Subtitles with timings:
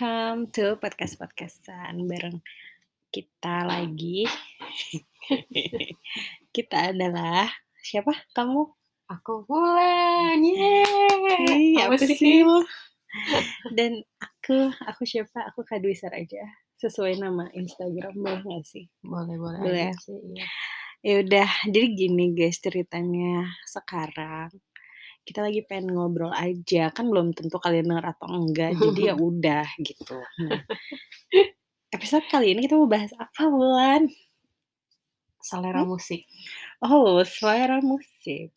[0.00, 2.40] welcome to podcast-podcastan bareng
[3.12, 4.24] kita lagi.
[6.56, 7.52] kita adalah
[7.84, 8.64] siapa kamu?
[9.12, 11.76] Aku Bulan, yeay!
[11.76, 12.16] Ih, Apa sih?
[12.16, 12.40] sih?
[13.76, 15.52] Dan aku, aku siapa?
[15.52, 16.48] Aku Kadwisar aja.
[16.80, 18.88] Sesuai nama Instagram boleh nggak sih?
[19.04, 20.48] Boleh, boleh Boleh aja sih, iya.
[21.04, 24.48] Ya udah, jadi gini guys ceritanya sekarang.
[25.20, 29.66] Kita lagi pengen ngobrol aja, kan belum tentu kalian denger atau enggak, jadi ya udah
[29.78, 30.16] gitu.
[30.42, 30.62] Nah,
[31.96, 34.08] episode kali ini kita mau bahas apa bulan?
[35.40, 35.92] Selera Hmm?
[35.96, 36.24] musik.
[36.80, 38.52] Oh, selera musik.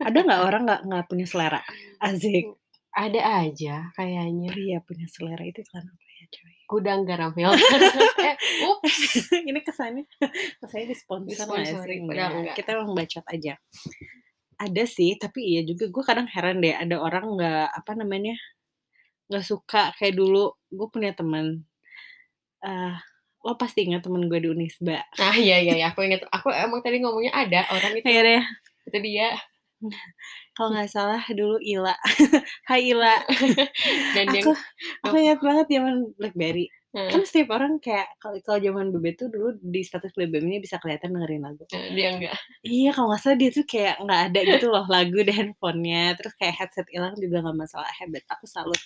[0.00, 1.60] Ada nggak orang nggak nggak punya selera?
[2.00, 2.48] Asik.
[2.94, 4.48] Ada aja kayaknya.
[4.54, 6.54] Pria punya selera itu iklan apa ya coy?
[6.64, 7.80] Gudang garam filter.
[8.22, 9.28] eh, ups.
[9.34, 10.06] ini kesannya
[10.62, 11.98] kesannya disponsor nggak sih?
[11.98, 12.54] enggak.
[12.54, 13.58] Kita emang bacot aja.
[14.56, 18.34] Ada sih, tapi iya juga gue kadang heran deh ada orang nggak apa namanya
[19.26, 21.64] nggak suka kayak dulu gue punya teman
[22.60, 22.94] eh
[23.44, 25.86] lo pasti ingat temen gue di Unisba Nah, iya, iya, iya.
[25.92, 26.24] Aku inget.
[26.32, 28.08] Aku emang tadi ngomongnya ada orang itu.
[28.08, 28.42] ya deh
[28.88, 29.36] Itu dia.
[30.56, 31.92] kalau nggak salah dulu Ila
[32.72, 33.20] Hai Ila
[34.16, 34.52] Dan aku
[35.04, 39.26] aku ingat banget zaman BlackBerry Nah, kan setiap orang kayak kalau kalau zaman BB tuh
[39.26, 42.38] dulu di status BBM-nya bisa kelihatan dengerin lagu nah, dia enggak.
[42.62, 46.32] Iya kalau nggak salah dia tuh kayak nggak ada gitu loh lagu di handphonenya Terus
[46.38, 48.78] kayak headset hilang juga nggak masalah hebat Aku salut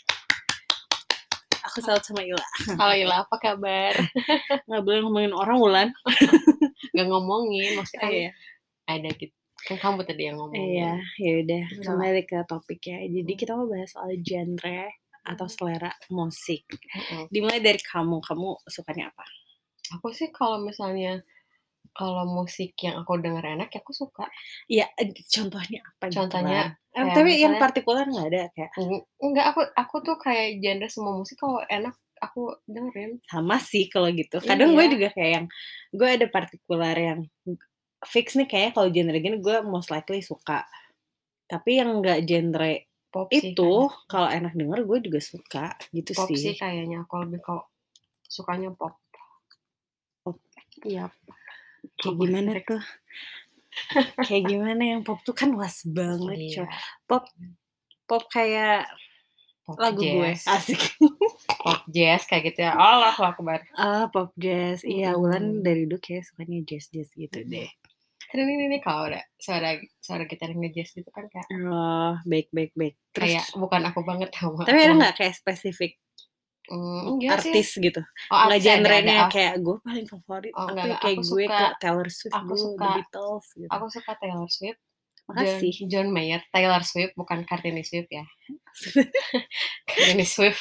[1.69, 2.41] Aku salut sama Ila
[2.81, 3.93] Halo Ila, apa kabar?
[4.73, 5.89] Nggak boleh ngomongin orang Wulan
[6.97, 7.77] Gak ngomongin.
[7.77, 8.31] Maksudnya kan Iya
[8.89, 9.37] ada gitu.
[9.69, 10.65] Kan kamu tadi yang ngomongin.
[10.65, 11.85] Iya ya udah Udah lah.
[11.93, 14.81] kembali ke topik ya Jadi kita mau bahas soal genre
[15.25, 17.27] atau selera musik Mm-mm.
[17.29, 19.25] Dimulai dari kamu, kamu sukanya apa?
[19.97, 21.23] Aku sih kalau misalnya
[21.97, 24.29] kalau musik yang aku denger enak ya aku suka.
[24.69, 26.61] Iya eh, contohnya apa gitu Contohnya.
[26.93, 30.89] Eh, kayak Tapi yang partikular nggak ada kayak Eng- Enggak, aku aku tuh kayak genre
[30.89, 33.23] semua musik kalau enak aku dengerin.
[33.27, 34.39] sama sih kalau gitu.
[34.43, 34.93] Kadang gue Iya.
[34.95, 35.47] juga kayak yang
[35.95, 37.21] gue ada partikular yang
[38.07, 40.63] fix nih kayaknya kalau genre gini gue most likely suka.
[41.49, 44.05] Tapi yang enggak genre Pop sih itu kayaknya.
[44.07, 46.55] kalau enak denger gue juga suka gitu Pop sih sih.
[46.55, 47.65] kayaknya aku lebih kok
[48.25, 48.95] sukanya pop.
[50.21, 50.37] Pop.
[50.85, 51.09] Iya.
[51.97, 52.65] Kayak Pop gimana musik.
[52.67, 52.83] tuh?
[54.27, 56.53] kayak gimana yang pop tuh kan luas banget Iya.
[56.55, 56.69] coy.
[57.07, 57.25] Pop
[58.05, 58.85] pop kayak
[59.65, 60.45] Pop lagu gue jazz.
[60.47, 60.81] asik.
[61.57, 62.73] Pop jazz kayak gitu ya.
[62.73, 63.61] Allah akbar.
[63.73, 64.81] Ah pop jazz.
[64.81, 65.63] Iya, Wulan Mm.
[65.63, 67.49] dari dulu kayak sukanya jazz jazz gitu Mm.
[67.49, 67.71] deh.
[68.29, 72.73] Terus ini nih kalau ada suara suara gitar nge-jazz gitu kan kayak Oh, baik baik
[72.73, 72.95] baik.
[73.11, 74.63] Terus kayak bukan aku banget sama.
[74.63, 75.97] tapi ada nggak kayak spesifik
[76.67, 77.49] Hmm, enggak sih.
[77.49, 78.01] artis gitu?
[78.29, 79.33] Oh, nggak artis genrenya ada.
[79.33, 82.45] kayak gue paling favorit Oh, tapi enggak, kayak Aku gue suka- ke Taylor Swift aku
[82.45, 84.81] dulu The suka- Beatles gitu Aku suka Taylor Swift.
[85.25, 88.25] makasih John, John Mayer, Taylor Swift bukan Kartini Swift ya.
[89.87, 90.61] Kartini Swift.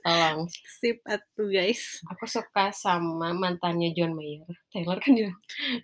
[0.00, 0.46] Tolong.
[0.66, 4.46] sip atuh guys Aku suka sama mantannya John Mayer.
[4.68, 5.32] Taylor kan juga.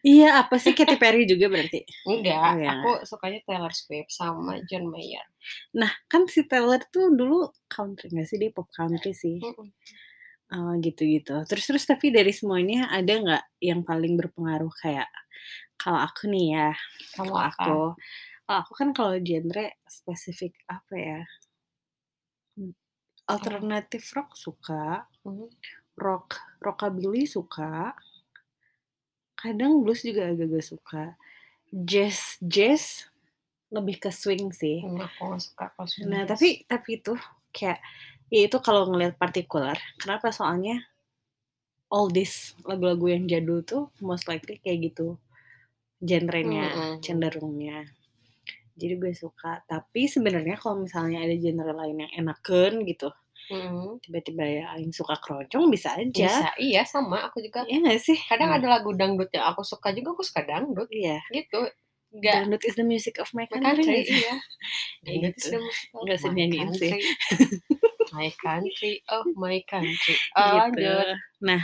[0.00, 2.72] iya apa sih Katy Perry juga berarti Enggak, Enggak.
[2.74, 5.24] aku sukanya Taylor Swift sama John Mayer.
[5.72, 9.68] nah kan si Taylor tuh dulu country nggak sih dia pop country sih Mm-mm.
[10.50, 15.08] Oh, gitu-gitu terus terus tapi dari semuanya ada nggak yang paling berpengaruh kayak
[15.74, 16.70] kalau aku nih ya
[17.12, 17.74] kalau aku
[18.44, 21.20] kalau aku kan kalau genre spesifik apa ya
[23.26, 25.48] alternatif rock suka Mhm.
[25.96, 27.94] rock rockabilly suka
[29.34, 31.02] kadang blues juga agak-agak suka
[31.70, 33.08] jazz jazz
[33.72, 36.30] lebih ke swing sih Hmm, Aku nggak suka kalau swing nah jazz.
[36.36, 37.12] tapi tapi itu
[37.50, 37.78] kayak
[38.30, 40.84] ya itu kalau ngelihat partikular kenapa soalnya
[41.90, 45.16] all this lagu-lagu yang jadul tuh most likely kayak gitu
[46.02, 47.00] genrenya Mm-mm.
[47.00, 47.86] cenderungnya
[48.74, 53.08] jadi gue suka tapi sebenarnya kalau misalnya ada genre lain yang enakan gitu
[53.44, 54.00] Mhm.
[54.00, 57.28] tiba-tiba ya yang suka keroncong bisa aja Bisa, iya sama.
[57.28, 58.16] Aku juga Iya gak sih?
[58.24, 58.56] kadang Hmm.
[58.56, 61.20] ada lagu dangdut yang aku suka juga aku suka dangdut Iya.
[61.28, 61.60] gitu.
[62.08, 63.84] Enggak Dangdut is the music of my country.
[63.84, 64.34] country, iya.
[65.04, 65.48] Dangdut is Gitu.
[65.50, 66.88] the music of usah my nyanyiin sih.
[66.88, 67.04] country.
[68.14, 70.14] My country, oh my country.
[70.14, 70.38] gitu.
[70.38, 71.18] Aduh.
[71.42, 71.60] Nah,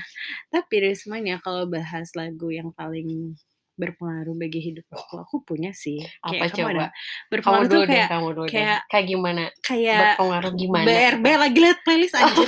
[0.51, 3.39] tapi dari semuanya kalau bahas lagu yang paling
[3.81, 6.05] berpengaruh bagi hidup aku, aku punya sih.
[6.21, 6.69] Apa Kayak kamu coba?
[6.71, 8.53] ada Kamu berpengaruh dulu tuh deh, kayak kamu dulu deh.
[8.53, 9.43] kayak- Kayak gimana?
[9.61, 10.87] kayak Berpengaruh gimana?
[10.87, 12.29] BRB lagi liat playlist aja.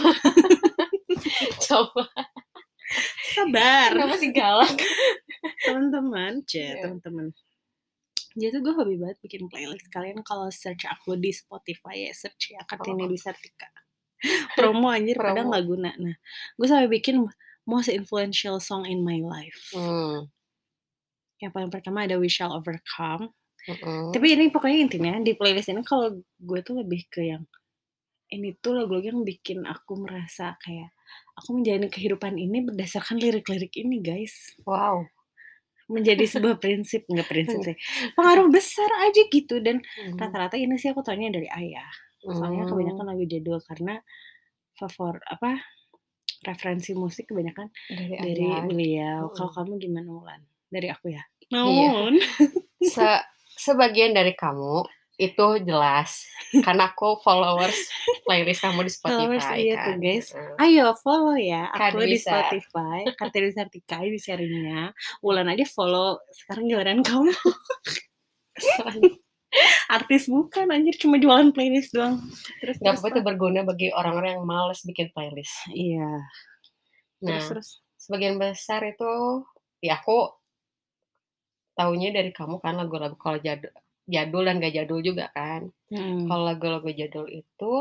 [1.62, 2.04] Coba.
[3.32, 3.88] Sabar.
[3.90, 4.76] Kenapa sih galak?
[5.64, 6.84] teman-teman, c Iya.
[6.84, 7.32] teman-teman.
[8.32, 9.88] Jadi tuh gue hobi banget bikin playlist.
[9.88, 13.12] Kalian kalau search aku di Spotify ya search ya Kartini Oh.
[13.14, 13.68] Sartika.
[14.54, 15.50] Promo anjir padahal Promo.
[15.50, 15.90] nggak guna.
[15.98, 16.14] Nah,
[16.54, 17.24] gue sampai bikin
[17.64, 19.72] most influential song in my life.
[19.72, 20.28] Hmm.
[21.42, 23.34] Yang paling pertama ada We Shall Overcome.
[23.62, 24.10] Mm-mm.
[24.10, 27.42] Tapi ini pokoknya intinya di playlist ini kalau gue tuh lebih ke yang
[28.26, 30.90] ini tuh lagu-lagu yang bikin aku merasa kayak
[31.36, 35.04] aku menjalani kehidupan ini berdasarkan lirik-lirik ini guys Wow.
[35.86, 37.76] menjadi sebuah prinsip nggak prinsip sih
[38.16, 40.16] pengaruh besar aja gitu dan Hmm.
[40.16, 41.86] rata-rata ini sih aku taunya dari ayah
[42.24, 42.72] soalnya Hmm.
[42.72, 44.00] kebanyakan lagu jadul karena
[44.74, 45.60] favor apa
[46.42, 48.64] referensi musik kebanyakan dari, dari ayah.
[48.64, 49.34] beliau Mm.
[49.36, 51.22] kalau kamu gimana Ulan dari aku ya
[51.52, 51.60] Iya.
[51.60, 52.12] namun
[52.96, 54.88] Se- sebagian dari kamu
[55.20, 56.24] itu jelas
[56.64, 57.76] karena aku followers
[58.24, 59.84] playlist kamu di Spotify Followers, iya kan.
[59.84, 60.26] tuh, guys.
[60.58, 62.32] Ayo follow ya Kan aku di bisa.
[62.32, 64.90] Spotify Kartini Sartika di sharingnya
[65.20, 67.30] Ulan aja follow sekarang giliran kamu
[69.92, 72.16] artis bukan anjir cuma jualan playlist doang
[72.58, 75.52] terus Gak terus apa-apa itu berguna bagi orang-orang yang males bikin playlist.
[75.68, 76.08] iya
[77.22, 79.44] Nah, terus terus sebagian besar itu
[79.78, 80.34] ya aku
[81.72, 83.72] taunya dari kamu kan lagu-lagu kalau jadul,
[84.04, 85.68] jadul dan gak jadul juga kan.
[85.88, 86.24] Hmm.
[86.24, 87.72] Kalau lagu-lagu jadul itu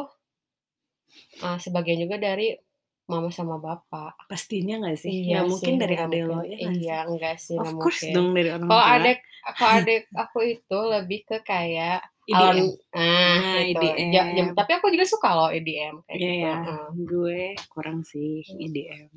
[1.37, 2.55] eh, sebagian juga dari
[3.03, 4.15] mama sama bapak.
[4.25, 6.57] pastinya nggak sih Iya nggak mungkin sih, dari adek lo ya?
[6.61, 8.15] Iya, enggak sih, of course mungkin.
[8.15, 9.17] dong dari orang Kalau adek
[9.51, 13.83] kalau adek aku itu lebih ke kayak EDM Alan- ah, Nah, gitu.
[13.83, 14.11] EDM.
[14.13, 16.39] Ja- jam- tapi aku juga suka loh EDM kayak Iya gitu.
[16.39, 16.87] ya, Heeh.
[17.03, 19.11] gue kurang sih EDM.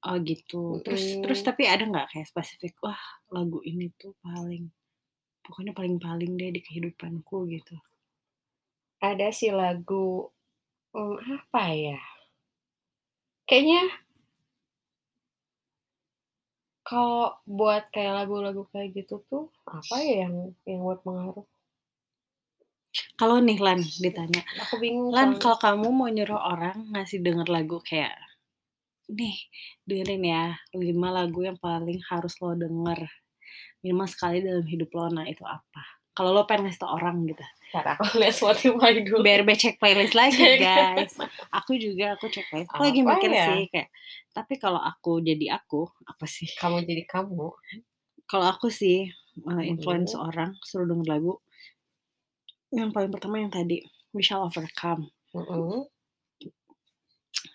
[0.00, 0.80] Oh gitu.
[0.80, 1.22] Terus Mm-mm.
[1.24, 2.72] terus tapi ada nggak kayak spesifik?
[2.80, 4.72] Wah lagu ini tuh paling
[5.44, 7.76] pokoknya paling-paling deh di kehidupanku gitu.
[9.00, 10.28] Ada sih lagu
[10.96, 12.00] hmm, apa ya?
[13.44, 13.82] Kayaknya
[16.86, 21.44] kalau buat kayak lagu-lagu kayak gitu tuh apa ya yang yang buat pengaruh?
[23.20, 25.12] Kalau nih Lan ditanya, Aku bingung.
[25.12, 28.16] Lan kalau kamu mau nyuruh orang ngasih denger lagu kayak
[29.10, 29.36] nih
[29.84, 33.04] dengerin ya lima lagu yang paling harus lo denger
[33.80, 35.82] minimal sekali dalam hidup lo nah itu apa?
[36.10, 37.40] Kalau lo pengen ngasih tau orang gitu.
[37.72, 39.22] Ntar aku lihat Spotify dulu.
[39.22, 40.58] Cek playlist lagi Cek.
[40.60, 41.14] guys.
[41.54, 42.70] Aku juga aku cek playlist.
[42.70, 43.46] Aku lagi mikir ya?
[43.46, 43.88] sih kayak
[44.30, 46.50] tapi kalau aku jadi aku apa sih?
[46.54, 47.50] Kamu jadi kamu.
[48.26, 49.10] Kalau aku sih
[49.42, 50.22] uh, influence Mhm.
[50.22, 51.40] orang suruh denger lagu
[52.70, 53.82] yang paling pertama yang tadi
[54.14, 55.10] We Shall Overcome.
[55.34, 55.86] Mm-mm.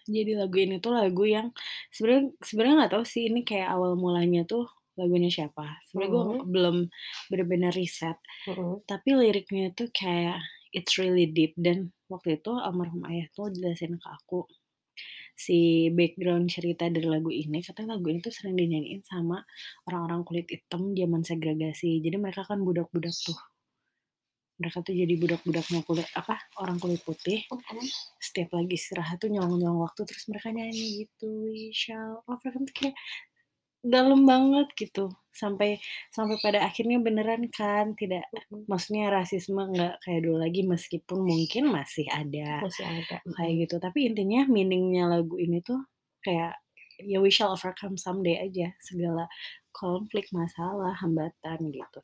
[0.06, 1.50] Jadi lagu ini tuh lagu yang
[1.94, 4.70] sebenarnya sebenarnya nggak tahu sih ini kayak awal mulanya tuh
[5.00, 5.82] lagunya siapa.
[5.92, 6.46] Sebenarnya gue Mhm.
[6.54, 6.76] belum
[7.32, 8.18] benar-benar riset.
[8.48, 8.86] Mm-mm.
[8.88, 10.40] Tapi liriknya tuh kayak
[10.76, 14.46] it's really deep dan waktu itu almarhum ayah tuh jelasin ke aku
[15.36, 19.44] si background cerita dari lagu ini katanya lagu ini tuh sering dinyanyiin sama
[19.88, 23.36] orang-orang kulit hitam zaman segregasi jadi mereka kan budak-budak tuh
[24.56, 27.44] mereka tuh jadi budak-budaknya kulit apa orang kulit putih.
[28.22, 32.96] Setiap lagi istirahat tuh nyolong-nyolong waktu terus mereka nyanyi gitu we shall overcome tuh kayak
[33.86, 35.14] dalam banget gitu.
[35.36, 35.78] Sampai
[36.16, 38.24] sampai pada akhirnya beneran kan tidak
[38.72, 43.20] maksudnya rasisme nggak kayak dulu lagi meskipun mungkin masih ada Masih ada.
[43.36, 43.76] kayak gitu.
[43.84, 45.84] Tapi intinya meaningnya lagu ini tuh
[46.24, 46.56] kayak
[47.04, 49.28] ya we shall overcome someday aja segala
[49.82, 52.00] konflik masalah hambatan gitu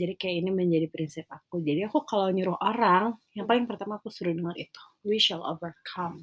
[0.00, 3.04] jadi kayak ini menjadi prinsip aku jadi aku kalau nyuruh orang
[3.36, 6.16] yang paling pertama aku suruh dengar itu we shall overcome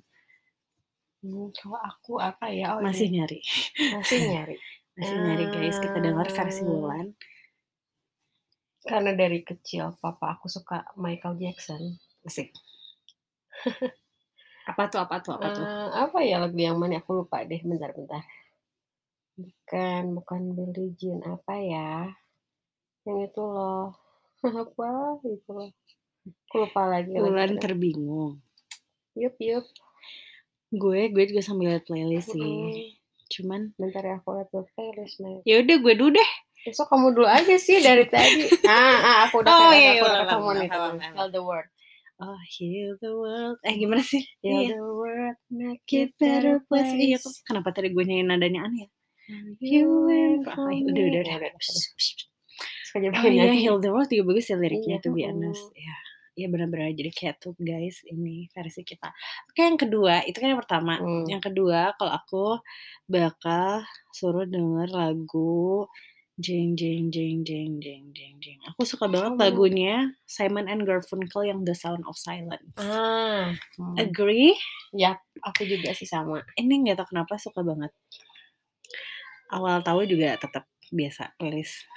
[1.22, 2.66] Hmm, kalau aku apa ya?
[2.74, 3.18] Oh, masih ini.
[3.22, 3.40] nyari
[3.94, 4.56] masih nyari.
[4.98, 7.08] masih nyari guys kita dengar versi Wulan
[8.90, 11.82] Karena dari kecil papa aku suka Michael Jackson.
[12.28, 12.50] asik
[14.72, 17.62] apa tuh apa tuh apa tuh Eh, apa ya lagu yang mana aku lupa deh
[17.70, 18.22] bentar-bentar.
[19.42, 21.92] Bukan, bukan Billie Jean apa ya?
[23.04, 23.98] Yang itu loh.
[24.62, 24.90] apa
[25.24, 25.70] itu loh.
[26.48, 27.58] Aku lupa lagi lagi.
[27.58, 28.38] terbingung
[29.14, 29.66] Yup, yup.
[30.70, 32.96] gue gue juga sambil liat playlist sih Mm-mm.
[33.28, 35.42] cuman Bentar ya aku lihat dulu playlist Mel.
[35.44, 36.32] ya udah gue dulu deh
[36.62, 38.46] Besok kamu dulu aja sih dari tadi.
[38.70, 40.70] Ah, ah aku udah Oh, ada, iya, aku iya, udah boleh, nih.
[41.12, 41.68] Tell the word.
[42.22, 44.68] oh heal the world eh gimana sih Tell Iya.
[44.72, 46.94] the word, make it better place.
[46.94, 47.18] Iya.
[47.44, 48.90] Kenapa tadi gue nyanyi nadanya aneh ya?
[49.62, 51.24] You and Ah, for udah, udah, udah.
[51.24, 51.52] Ya, udah.
[52.92, 53.62] Suka Oh iya, penyanyi.
[53.64, 55.32] Heal the World juga bagus ya liriknya Iya, tuh be mm-mm.
[55.32, 55.66] honest.
[55.74, 55.96] Ya,
[56.36, 59.10] ya benar-benar jadi kayak tuh guys ini versi kita.
[59.48, 61.00] Oke yang kedua itu kan yang pertama.
[61.00, 61.24] Hmm.
[61.28, 62.46] Yang kedua kalau aku
[63.08, 65.88] bakal suruh denger lagu
[66.36, 68.60] jeng jeng jeng jeng jeng jeng jeng.
[68.74, 69.40] Aku suka banget Oh.
[69.40, 72.76] lagunya Simon and Garfunkel yang The Sound of Silence.
[72.76, 73.96] Ah, hmm.
[73.96, 74.58] Agree?
[74.92, 76.44] ya aku juga sih sama.
[76.60, 77.94] Ini nggak tahu kenapa suka banget.
[79.52, 81.88] Awal tahu juga tetap biasa playlist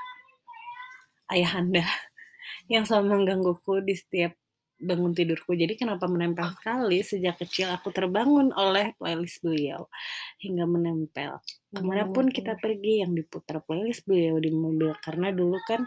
[1.30, 1.82] ayahanda
[2.72, 4.34] yang selalu menggangguku di setiap
[4.74, 5.54] bangun tidurku.
[5.54, 9.88] Jadi kenapa menempel sekali sejak kecil aku terbangun oleh playlist beliau
[10.42, 11.40] hingga menempel.
[11.70, 15.86] Ke mana pun kita pergi yang diputar playlist beliau di mobil karena dulu kan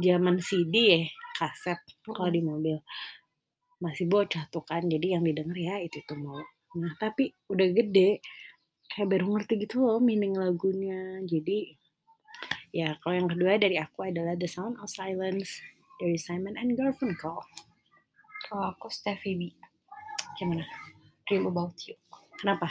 [0.00, 1.02] zaman CD ya
[1.38, 2.78] kaset kalau di mobil.
[3.82, 6.40] masih bocah tuh kan, jadi yang didengar ya itu-itu mulu.
[6.80, 8.22] Nah, tapi udah gede,
[8.94, 11.18] kayak baru ngerti gitu loh meaning lagunya.
[11.20, 11.74] Jadi,
[12.70, 15.58] ya kalau yang kedua dari aku adalah The Sound of Silence
[15.98, 17.42] dari Simon and Garfunkel.
[18.44, 19.42] Kalau aku Stevie B,
[20.34, 20.62] Gimana?
[21.24, 21.96] Dream About You.
[22.36, 22.68] Kenapa?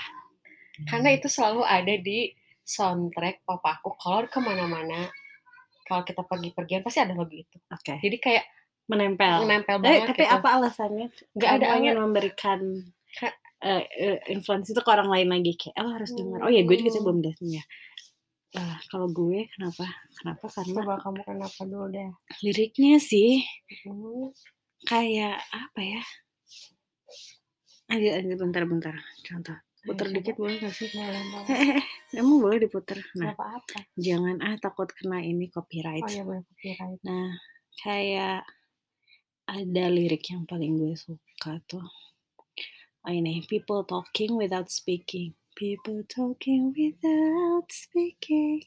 [0.85, 2.29] Karena itu selalu ada di
[2.61, 3.91] soundtrack papa aku.
[3.95, 5.09] Kalau ke mana-mana,
[5.83, 7.57] kalau kita pergi-pergian pasti ada lagu itu.
[7.67, 7.97] Oke.
[7.97, 8.45] Jadi kayak
[8.83, 9.47] Menempel.
[9.47, 10.35] menempel Eh, banget tapi gitu.
[10.35, 11.07] apa alasannya?
[11.33, 12.59] Nggak ada ala- memberikan
[13.63, 13.83] Eh,
[14.27, 16.43] influence itu ke orang lain lagi kayak oh harus dengar.
[16.43, 17.19] Oh ya gue juga sih Hmm.
[17.23, 17.63] belum ya.
[18.53, 19.87] Eh, kalau gue kenapa?
[20.19, 20.45] Kenapa?
[20.51, 22.11] Karena Coba kamu kenapa dulu deh.
[22.43, 23.41] liriknya sih
[23.87, 24.29] Hmm.
[24.83, 26.01] kayak apa ya?
[27.87, 28.95] Ayo, ayo bentar-bentar.
[29.21, 29.57] Contoh.
[29.83, 30.87] Puter Ayo, dikit boleh gak sih?
[30.91, 31.19] Boleh.
[31.19, 31.83] Eh, eh, eh,
[32.15, 32.99] emang boleh diputer.
[33.19, 33.79] Nah, Kenapa apa?
[33.95, 35.99] jangan ah takut kena ini copyright.
[35.99, 36.99] Oh ya boleh copyright.
[37.03, 37.35] Nah,
[37.79, 38.47] kayak
[39.43, 41.83] ada lirik yang paling gue suka tuh.
[43.03, 45.35] Oh ini, people talking without speaking.
[45.59, 48.63] People talking without speaking.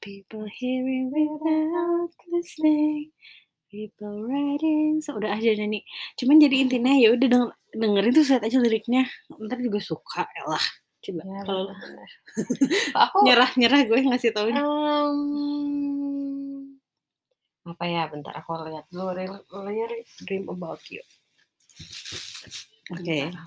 [0.00, 3.12] People hearing without listening.
[3.68, 5.04] People writing.
[5.04, 5.84] So, udah aja nyanyi.
[6.16, 9.04] Cuman jadi intinya ya udah denger, dengerin tuh lihat aja liriknya.
[9.36, 10.24] Ntar juga suka.
[10.32, 10.64] Elah.
[11.04, 11.64] Coba Ya, kalau
[13.06, 14.58] aku nyerah-nyerah gue ngasih tau Em,
[17.62, 21.04] apa ya bentar aku lihat dulu Real- lirik Dream About You
[22.90, 23.18] Oke.
[23.26, 23.44] Bentar.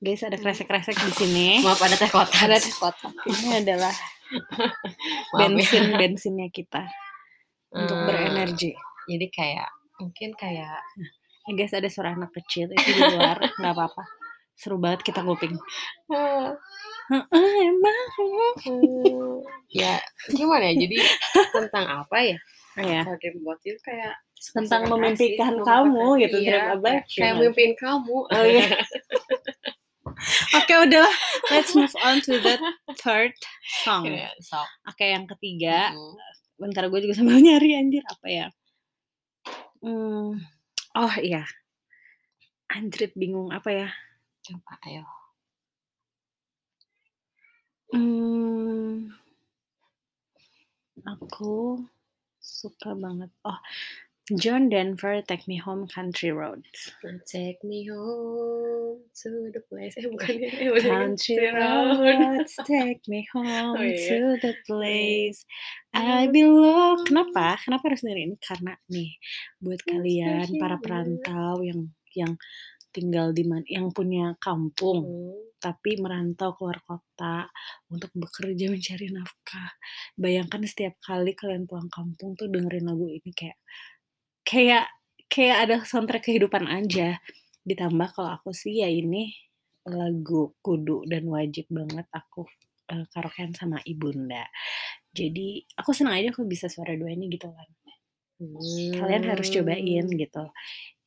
[0.00, 1.46] Guys, ada kresek-kresek di sini.
[1.64, 3.12] maaf ada teh kotak Ada teh kotak.
[3.22, 3.92] Ini adalah
[4.30, 5.48] Maaf ya.
[5.50, 6.86] bensin bensinnya kita
[7.68, 8.72] untuk Hmm, berenergi.
[9.06, 10.78] jadi kayak mungkin kayak
[11.42, 14.04] Ya guys ada suara anak kecil itu di luar nggak apa-apa.
[14.54, 15.56] Seru banget kita nguping.
[16.08, 16.50] eh,
[17.10, 18.06] Heeh, emang.
[18.62, 19.98] hmm, ya
[20.30, 20.96] gimana ya jadi
[21.50, 22.38] tentang apa ya
[22.78, 23.18] Ya, kalau
[23.66, 28.66] You kayak tentang memimpikan kamu gitu iya, Dream About kayak- mimpiin kamu Oh iya.
[30.52, 31.16] Oke udahlah,
[31.48, 32.60] let's move on to the
[33.00, 33.32] third
[33.80, 34.04] song.
[34.04, 36.12] Iya, so, Oke yang ketiga, mm,
[36.60, 38.46] bentar gue juga sambil nyari anjir apa ya?
[39.80, 40.36] Hmm,
[40.92, 41.48] oh iya,
[42.68, 43.88] anjrit bingung apa ya?
[44.40, 45.04] coba ayo
[47.90, 49.10] Hmm,
[51.02, 51.82] aku
[52.38, 53.32] suka banget.
[53.42, 53.58] Oh,
[54.38, 56.94] John Denver, Take Me Home, Country Roads.
[57.26, 59.98] Take me home to the place.
[59.98, 60.70] Eh bukan ya, eh.
[60.82, 61.98] Country Road.
[61.98, 63.98] roads, take me home Oh, iya.
[64.06, 65.42] to the place
[65.90, 67.02] I belong.
[67.02, 67.58] Kenapa?
[67.58, 68.38] Kenapa harus dengerin?
[68.38, 69.18] Karena nih,
[69.58, 72.38] buat kalian para perantau yang yang
[72.90, 75.34] tinggal di mana, yang punya kampung, Hmm.
[75.62, 77.46] tapi merantau keluar kota
[77.86, 79.70] untuk bekerja mencari nafkah.
[80.18, 83.58] Bayangkan setiap kali kalian pulang kampung tuh dengerin lagu ini kayak
[84.50, 84.90] kayak
[85.30, 87.22] kayak ada soundtrack kehidupan aja.
[87.62, 89.30] Ditambah kalau aku sih ya ini
[89.86, 92.44] lagu kudu dan wajib banget aku
[92.90, 94.42] eh, karaokean sama ibunda.
[95.14, 97.68] Jadi aku senang aja aku bisa suara dua ini gitu kan.
[98.96, 100.16] Kalian harus cobain Hmm.
[100.16, 100.44] gitu.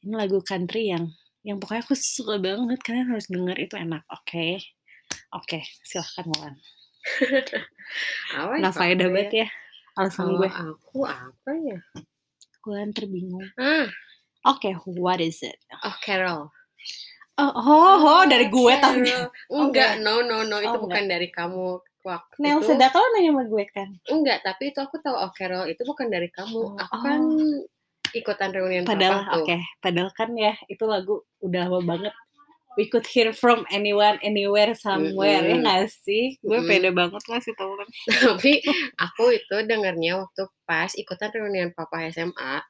[0.06, 1.12] Ini lagu country yang
[1.44, 2.80] yang pokoknya aku suka banget.
[2.80, 4.08] Kalian harus denger itu enak.
[4.08, 4.64] Oke.
[5.36, 6.56] Oke, silahkan Mulan.
[8.34, 8.60] Ya?
[8.64, 9.48] Nggak faedah banget ya.
[9.94, 10.50] Alasan gue.
[10.50, 11.78] aku apa ya?
[12.64, 13.44] Kalian terbingung.
[13.60, 13.92] Ah,
[14.44, 15.56] Oke, what is it?
[15.84, 16.48] oh Carol.
[17.34, 19.28] Oh, oh, oh, dari gue taunya.
[19.28, 19.68] Carol.
[19.68, 21.80] Enggak, no no no itu Oh, bukan dari kamu.
[22.04, 23.90] Waktu Nel itu Sedaka lo nanya sama gue kan?
[24.12, 26.60] enggak, tapi itu aku tahu oh Carol itu bukan dari kamu.
[26.60, 27.22] Oh, Aku kan
[28.12, 29.48] ikutan reunian Padahal, oke.
[29.48, 29.64] tuh.
[29.80, 32.14] Padahal kan ya, itu lagu udah lama banget.
[32.74, 35.46] We could hear from anyone, anywhere, somewhere.
[35.46, 35.62] Ya Mm-mm.
[35.62, 36.42] nggak sih?
[36.42, 36.70] Gue Mm-mm.
[36.70, 37.88] pede banget ngasih tau kan.
[38.34, 38.66] tapi
[38.98, 42.66] aku itu dengarnya waktu pas ikutan reunian papa SMA.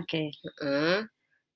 [0.00, 0.32] Oke.
[0.32, 1.04] Heeh.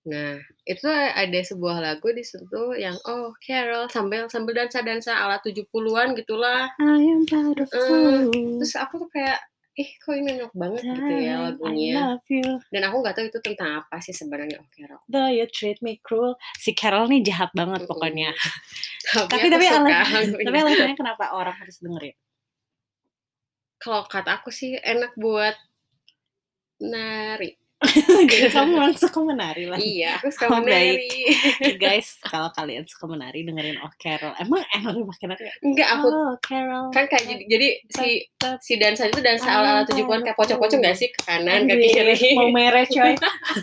[0.07, 6.15] Nah, itu ada sebuah lagu di situ yang oh Carol sambil sambil dansa-dansa ala 70-an
[6.15, 6.71] gitulah.
[6.79, 8.63] I am proud of Mm, you.
[8.63, 9.43] Terus aku tuh kayak
[9.77, 11.93] ih kok ini enak banget gitu ya Darling, lagunya.
[11.93, 12.49] I love you.
[12.73, 15.01] Dan aku nggak tahu itu tentang apa sih sebenarnya oh Carol.
[15.05, 16.41] Though you treat me cruel.
[16.57, 17.91] Si Carol nih jahat banget Mm-mm.
[17.93, 18.33] pokoknya.
[19.29, 20.43] Tapi, Tapi- tapi.
[20.49, 22.17] Tapi alasannya kenapa orang harus dengerin?
[23.77, 25.55] Kalau kata aku sih enak buat
[26.81, 27.55] nari.
[28.27, 29.77] Jadi kamu memang suka menari lah.
[29.77, 30.97] iya, aku suka Oh, baik.
[30.97, 31.13] menari.
[31.77, 34.33] Guys, kalau kalian suka menari dengerin Oh Carol.
[34.37, 35.45] Emang enak pakai nari?
[35.61, 36.89] Enggak, aku Oh Carol.
[36.89, 38.09] kan kayak jadi, jadi si
[38.61, 41.77] si dansa itu dansa ala ala tujuh an kayak pocong-pocong gak sih ke kanan ke
[41.77, 43.13] kiri Mau merah coy.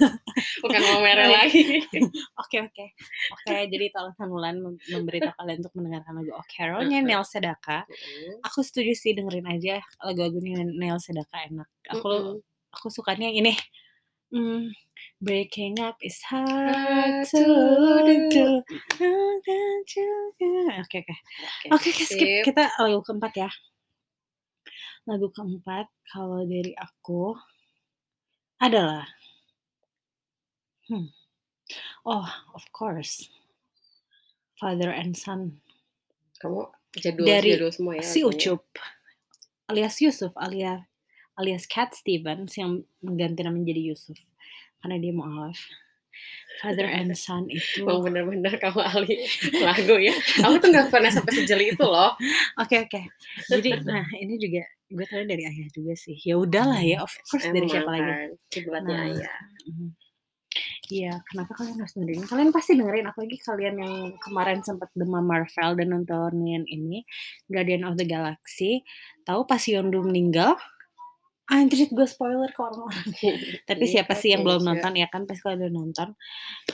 [0.63, 1.37] bukan mau merah Baik.
[1.39, 1.61] lagi
[2.37, 2.85] Oke oke.
[3.33, 4.13] Oke, jadi tolong
[4.53, 7.01] mem- memberitahu kalian untuk mendengarkan lagu Oh Carolnya.
[7.01, 7.89] Nel Sedaka.
[8.45, 11.65] Aku setuju sih dengerin aja lagu-lagunya Nel Sedaka enak.
[11.89, 12.37] Aku
[12.69, 13.53] aku sukanya yang ini
[14.33, 14.73] Mmm,
[15.21, 17.43] breaking up is hard to
[18.33, 18.65] do.
[20.81, 21.15] Oke oke.
[21.69, 23.49] Oke, skip, kita lagu keempat ya.
[25.05, 27.37] Lagu keempat kalau dari aku
[28.57, 29.05] adalah
[30.89, 31.13] hmm,
[32.09, 33.29] oh of course,
[34.57, 35.61] Father and Son
[36.41, 38.19] Kamu dari jadul-jadul semua ya si?
[38.23, 38.65] Ucup
[39.71, 40.83] alias Yusuf alias
[41.35, 44.17] alias Cat Stevens yang mengganti nama menjadi Yusuf
[44.81, 45.57] karena dia mualaf.
[46.61, 49.25] Father and Son itu Emang bener-bener kamu ahli
[49.65, 50.13] lagu ya.
[50.45, 52.13] Aku tuh nggak pernah sampai sejeli itu loh.
[52.61, 53.01] Oke oke.
[53.49, 54.61] Jadi nah ini juga
[54.93, 56.13] gue tahu dari ayah juga sih.
[56.21, 58.05] Ya udahlah ya, of course dari Emang siapa lagi.
[58.05, 59.37] kan, kiblatnya Nah, ayah.
[59.65, 59.89] mhm.
[60.93, 62.29] Iya, kenapa kalian harus dengerin?
[62.29, 67.01] Kalian pasti dengerin, apalagi kalian yang kemarin sempat demam Marvel dan nontonin ini
[67.49, 68.85] Guardian of the Galaxy.
[69.25, 70.53] Tahu pas Yondu meninggal?
[71.43, 73.03] Anjir, gue spoiler ke orang-orang.
[73.69, 74.69] Tapi Iya, siapa sih yang belum Keisha.
[74.79, 75.21] nonton ya kan?
[75.27, 76.07] Pasti kalau udah nonton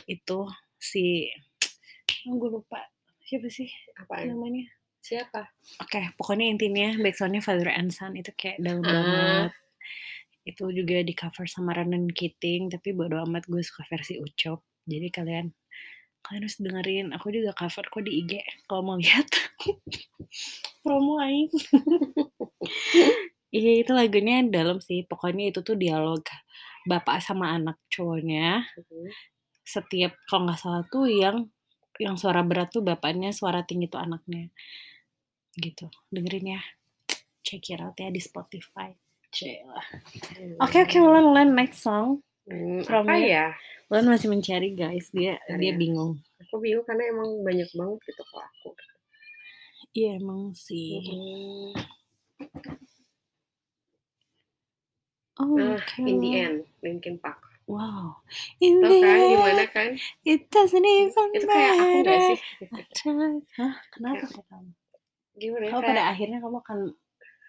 [0.06, 0.38] itu
[0.78, 1.26] si
[2.26, 2.80] oh, gue lupa
[3.22, 4.30] siapa sih Apaan?
[4.30, 4.70] namanya?
[5.00, 5.50] Siapa?
[5.80, 8.92] Oke, pokoknya intinya backsoundnya Father and Son itu kayak dalam Ah.
[8.92, 9.52] banget.
[10.46, 14.62] Itu juga di cover sama Ronan Keating, tapi bodo amat gue suka versi Ucok.
[14.86, 15.46] Jadi kalian
[16.20, 17.08] kalian harus dengerin.
[17.16, 19.26] Aku juga cover kok di IG kalau mau lihat.
[20.82, 21.50] Promo aing.
[23.50, 25.02] Iya itu lagunya dalam sih.
[25.06, 26.22] Pokoknya itu tuh dialog
[26.86, 28.66] bapak sama anak cowoknya.
[28.78, 29.10] Mhm.
[29.66, 31.50] Setiap kalau nggak salah tuh yang
[32.00, 34.48] yang suara berat tuh bapaknya, suara tinggi tuh anaknya.
[35.58, 35.90] Gitu.
[36.14, 36.62] Dengerin ya.
[37.44, 38.94] Check it out ya di Spotify.
[39.30, 39.82] Cila.
[40.62, 42.22] Oke oke Wulan Wulan next song.
[42.50, 43.30] Hmm, From apa you.
[43.30, 43.46] ya?
[43.90, 45.10] Wulan masih mencari guys.
[45.14, 45.78] Dia Cari dia ya.
[45.78, 46.18] bingung.
[46.46, 48.70] Aku bingung karena emang banyak banget gitu kalau aku.
[49.94, 51.02] Iya emang sih.
[51.04, 51.74] Hmm.
[55.40, 57.40] Oh, Nah, in the end, Linkin Park.
[57.64, 58.20] Wow.
[58.60, 59.90] In Tau the kan end, gimana kan?
[60.26, 62.20] it doesn't even Itu kayak aku gak matter.
[62.20, 62.40] sih?
[62.68, 63.44] I tried.
[63.56, 63.74] Hah?
[63.90, 64.70] Kenapa Kayak- kayak kamu?
[65.34, 65.70] Gimana ya?
[65.70, 66.80] Kalau Kayak, pada akhirnya kamu akan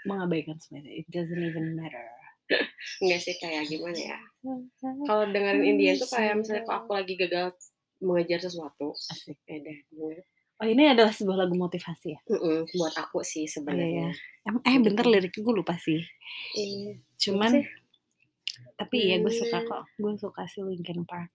[0.02, 0.92] mengabaikan semuanya.
[0.92, 2.04] It doesn't even matter.
[3.02, 4.18] enggak sih kayak gimana ya?
[5.08, 7.46] Kalau dengerin in the end tuh kayak misalnya kalau aku lagi gagal
[7.98, 8.94] mengejar sesuatu.
[9.08, 9.40] Asik.
[9.44, 9.78] Ya deh.
[10.56, 12.20] Oh ini adalah sebuah lagu motivasi ya?
[12.28, 13.88] Mm-mm, buat aku sih Iya sebenarnya.
[14.04, 14.12] ya.
[14.46, 16.04] Em- Eh bentar liriknya gue lupa sih.
[16.52, 17.00] Iya.
[17.18, 17.64] Cuman sih?
[18.80, 19.68] Tapi iya gue suka Hmm.
[19.68, 19.82] kok.
[19.94, 21.28] Gue suka si Linkin Park.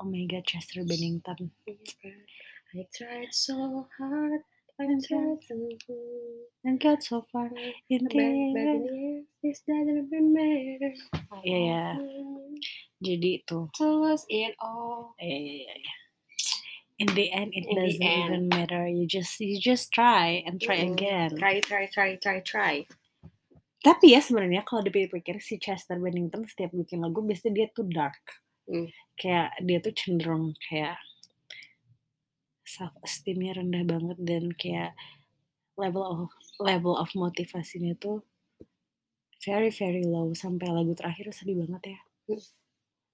[0.00, 1.52] Oh my god, Chester Bennington.
[2.74, 4.42] I tried so hard.
[4.74, 5.54] I tried so
[6.66, 7.46] And got so far
[7.86, 8.90] in the end,
[9.38, 10.90] this doesn't even matter.
[11.46, 11.86] Iya ya.
[12.98, 13.70] Jadi itu.
[13.78, 15.14] So was it all?
[15.22, 15.94] Iya iya iya.
[16.98, 18.18] In the end, it In doesn't end.
[18.26, 18.82] even matter.
[18.90, 20.98] You just you just try and try Mm-mm.
[20.98, 21.38] again.
[21.38, 22.74] Try, try, try, try, try.
[23.84, 28.24] Tapi ya sebenarnya kalau dipikir-pikir si Chester Bennington setiap bikin lagu biasanya dia tuh dark.
[28.64, 28.88] Hmm.
[29.20, 30.96] Kayak dia tuh cenderung kayak
[32.64, 34.96] self esteemnya rendah banget dan kayak
[35.76, 38.24] level of level of motivasinya tuh
[39.44, 42.00] very very low sampai lagu terakhir sedih banget ya.
[42.32, 42.42] Hmm.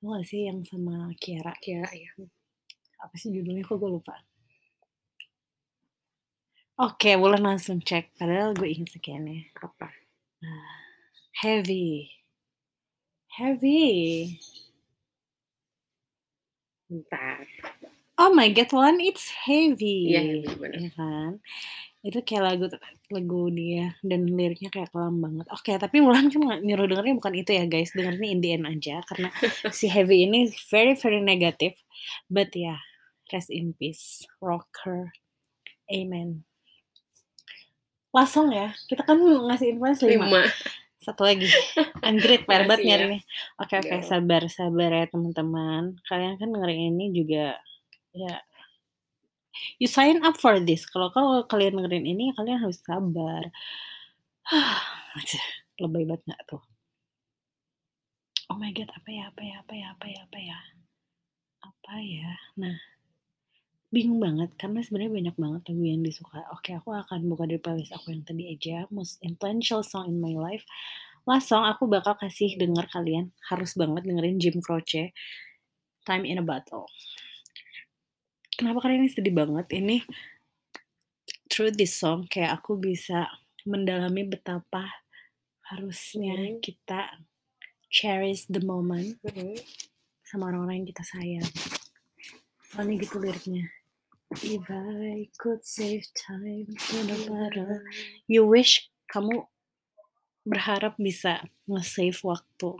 [0.00, 1.52] Lo gak sih yang sama Kiara?
[1.58, 2.08] Kira ya.
[3.02, 4.16] Apa sih judulnya kok gue lupa.
[6.80, 8.16] Oke, boleh langsung cek.
[8.16, 9.52] Padahal gue inget sekiannya.
[9.60, 9.99] Apa?
[11.40, 12.10] Heavy.
[13.28, 14.40] Heavy.
[16.90, 17.46] Bentar.
[18.20, 20.12] Oh my god, one it's heavy.
[20.12, 20.76] Iya, heavy, bener.
[20.76, 21.32] Iya kan?
[22.04, 22.64] Itu kayak lagu
[23.08, 25.46] lagu dia dan liriknya kayak kelam banget.
[25.48, 27.96] Oke, tapi Mulan kan nyuruh dengernya bukan itu ya guys.
[27.96, 29.32] Dengernya in the end aja karena
[29.76, 31.78] si heavy ini very very negative.
[32.28, 32.80] But ya, yeah,
[33.32, 35.14] rest in peace, rocker.
[35.88, 36.49] Amen.
[38.10, 38.74] Last song ya.
[38.90, 40.10] Kita kan ngasih influence 5.
[40.10, 40.42] Lima.
[41.00, 41.48] Satu lagi.
[42.44, 42.88] Banget Makasih ya.
[42.92, 43.20] nyarinya.
[43.62, 44.04] Oke, oke, Gaul.
[44.04, 45.82] sabar, sabar ya teman-teman.
[46.04, 47.56] Kalian kan dengerin ini juga,
[48.12, 48.34] ya,
[49.80, 50.84] you sign up for this.
[50.90, 53.48] Kalau kalau kalian dengerin ini, kalian harus sabar.
[55.80, 56.62] Lebay banget nggak tuh?
[58.50, 60.58] Oh my god, apa ya, apa ya, apa ya, apa ya, apa ya,
[61.64, 62.30] apa ya.
[62.58, 62.76] Nah,
[63.90, 66.46] bingung banget karena sebenarnya banyak banget lagu yang disuka.
[66.54, 70.34] Oke, aku akan buka dari playlist aku yang tadi aja, most influential song in my
[70.38, 70.62] life.
[71.26, 75.10] Last song aku bakal kasih denger kalian harus banget dengerin Jim Croce,
[76.06, 76.86] Time in a Bottle.
[78.54, 79.66] Kenapa karena ini sedih banget?
[79.74, 80.06] Ini
[81.50, 83.26] through this song kayak aku bisa
[83.66, 84.86] mendalami betapa
[85.66, 86.62] harusnya Mhm.
[86.62, 87.20] kita
[87.90, 89.58] cherish the moment Mhm.
[90.22, 91.48] sama orang-orang yang kita sayang.
[92.70, 93.66] Soalnya gitu liriknya.
[94.30, 97.82] If I could save time in a bottle.
[98.30, 99.42] You wish kamu
[100.46, 102.78] berharap bisa nge-save waktu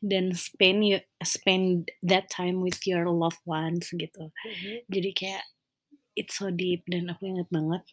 [0.00, 4.88] dan spend you spend that time with your loved ones gitu Mhm.
[4.88, 5.44] jadi kayak
[6.16, 7.84] it's so deep dan aku inget banget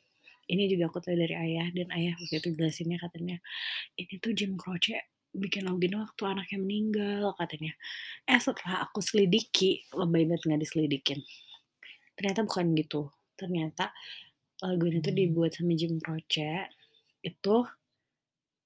[0.48, 3.38] ini juga aku tahu dari ayah dan ayah waktu itu jelasinnya katanya
[4.00, 4.96] ini tuh Jim Croce
[5.36, 7.76] bikin lagu ini waktu anaknya meninggal katanya
[8.26, 11.20] eh setelah aku selidiki lebay banget nggak diselidikin
[12.18, 13.02] ternyata bukan gitu.
[13.40, 13.94] Ternyata
[14.66, 16.68] lagu ini tuh dibuat sama Jim Croce
[17.22, 17.56] itu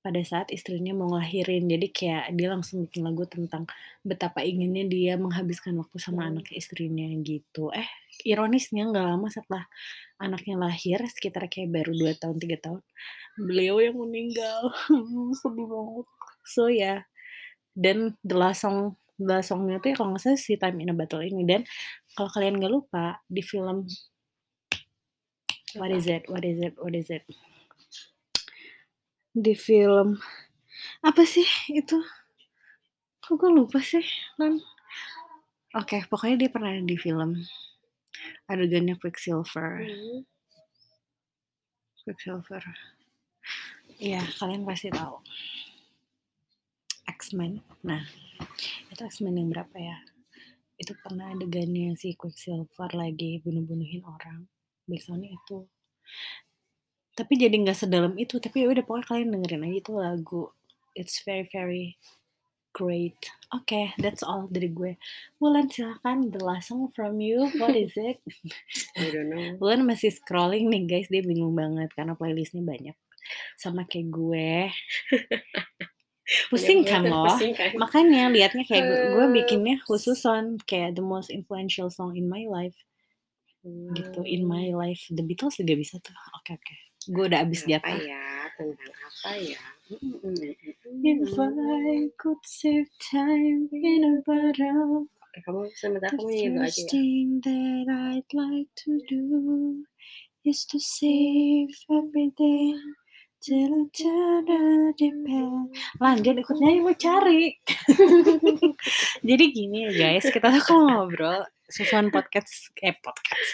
[0.01, 1.69] pada saat istrinya mau ngelahirin.
[1.69, 3.69] Jadi kayak dia langsung bikin lagu tentang
[4.01, 6.41] betapa inginnya dia menghabiskan waktu sama Hmm.
[6.41, 7.69] anak istrinya gitu.
[7.69, 7.85] Eh
[8.25, 9.63] ironisnya nggak lama setelah
[10.17, 12.81] anaknya lahir sekitar kayak baru 2 tahun tiga tahun
[13.37, 14.73] beliau yang meninggal.
[15.41, 16.07] Sedih banget.
[16.45, 16.77] So ya.
[16.81, 16.99] Yeah.
[17.75, 18.99] dan the last song
[19.45, 21.43] songnya tuh ya kalau nggak salah si Time in a Battle ini.
[21.45, 21.61] Dan
[22.13, 23.85] kalau kalian nggak lupa di film
[25.77, 26.25] what is it?
[26.27, 26.73] What is it?
[26.77, 27.23] What is it?
[29.31, 30.19] Di film
[31.05, 32.01] apa sih itu?
[33.21, 34.03] Kok gue lupa sih
[34.35, 34.57] kan
[35.77, 37.37] oke pokoknya dia pernah ada di film
[38.51, 39.87] adegannya Quicksilver.
[39.87, 40.27] Mhm.
[42.03, 42.63] Quicksilver.
[44.01, 45.21] Iya kalian pasti tahu
[47.21, 47.61] X-Men.
[47.85, 48.01] Nah
[48.89, 50.01] itu X-Men yang berapa ya?
[50.81, 54.49] Itu pernah adegannya si Quicksilver lagi bunuh-bunuhin orang.
[54.89, 55.69] Backsoundnya itu.
[57.13, 58.41] Tapi jadi nggak sedalam itu.
[58.41, 60.43] Tapi ya udah pokoknya kalian dengerin aja itu lagu.
[60.97, 62.01] It's very very
[62.73, 63.21] great.
[63.53, 64.97] Oke okay, that's all dari gue.
[65.37, 67.45] Wulan silakan the last song from you.
[67.61, 68.17] What is it?
[68.97, 69.61] I don't know.
[69.61, 71.07] Wulan masih scrolling nih guys.
[71.13, 72.97] Dia bingung banget karena playlistnya banyak.
[73.61, 74.73] Sama kayak gue
[76.49, 77.27] pusing kan loh.
[77.27, 77.75] pusing kan?
[77.75, 79.31] makanya liatnya kayak gue, gue Eh.
[79.33, 82.75] bikinnya khusus on kayak the most influential song in my life.
[83.93, 84.49] Gitu in Hmm.
[84.49, 85.05] my life.
[85.07, 86.15] The Beatles juga bisa tuh.
[86.33, 86.75] Oke oke.
[87.09, 88.23] Gue udah abis apa jatah ya?
[88.57, 89.61] Tentang apa ya?
[91.03, 95.05] If I could save time in a bottle,
[95.43, 96.87] kamu sebentar kamu nyanyi aja ya.
[96.89, 99.23] thing that I'd like to do
[100.41, 102.77] is to save everything
[105.97, 107.57] Lanjut ikut nyanyi mau cari.
[109.27, 113.49] Jadi gini ya guys, kita tuh kalau ngobrol susuan podcast eh podcast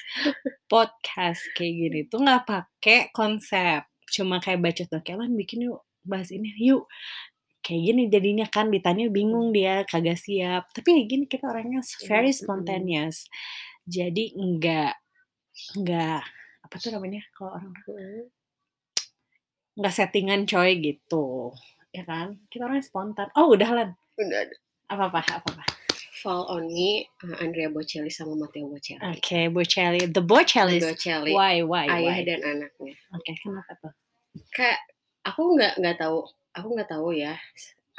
[0.67, 5.85] podcast kayak gini tuh nggak pakai konsep cuma kayak baca tuh kayak "Lan, bikin yuk
[6.03, 6.89] bahas ini yuk
[7.63, 12.33] kayak gini jadinya kan ditanya bingung dia kagak siap tapi kayak gini kita orangnya very
[12.33, 12.41] Mm-mm.
[12.41, 13.29] spontaneous
[13.85, 14.97] jadi enggak
[15.77, 16.25] enggak
[16.65, 17.71] apa tuh namanya kalau orang.
[19.77, 21.53] Nggak settingan coy gitu.
[21.93, 22.41] Ya kan?
[22.49, 23.29] Kita orangnya spontan.
[23.37, 23.89] Oh udah lan.
[24.17, 24.55] Udah ada.
[24.87, 25.63] apa apa apa apa?
[26.17, 29.03] Fall on Me uh, Andrea Bocelli sama Matteo Bocelli.
[29.05, 30.09] Oke Bocelli.
[30.09, 31.31] The Bocelli Bocelli.
[31.37, 32.95] Why why ayah why dan anaknya.
[33.13, 33.93] Oke kenapa tuh?
[34.49, 34.81] Kayak
[35.21, 36.25] aku nggak nggak tahu
[36.57, 37.37] aku nggak tahu ya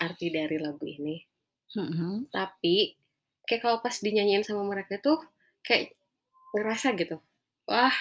[0.02, 1.22] arti dari lagu ini.
[1.68, 2.32] Mhm.
[2.32, 2.96] tapi
[3.44, 5.20] kayak kalau pas dinyanyiin sama mereka tuh
[5.60, 5.92] kayak
[6.56, 7.20] ngerasa gitu.
[7.68, 7.92] Wah